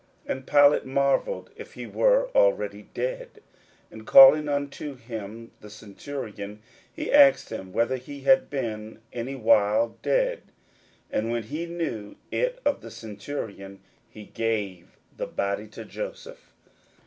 41:015:044 0.27 0.31
And 0.31 0.47
Pilate 0.47 0.85
marvelled 0.87 1.49
if 1.55 1.73
he 1.75 1.85
were 1.85 2.29
already 2.29 2.89
dead: 2.95 3.39
and 3.91 4.07
calling 4.07 4.49
unto 4.49 4.95
him 4.95 5.51
the 5.61 5.69
centurion, 5.69 6.63
he 6.91 7.11
asked 7.13 7.49
him 7.49 7.71
whether 7.71 7.97
he 7.97 8.21
had 8.21 8.49
been 8.49 8.99
any 9.13 9.35
while 9.35 9.95
dead. 10.01 10.39
41:015:045 11.13 11.19
And 11.19 11.29
when 11.31 11.43
he 11.43 11.65
knew 11.67 12.15
it 12.31 12.59
of 12.65 12.81
the 12.81 12.89
centurion, 12.89 13.79
he 14.09 14.23
gave 14.25 14.97
the 15.15 15.27
body 15.27 15.67
to 15.67 15.85
Joseph. 15.85 16.51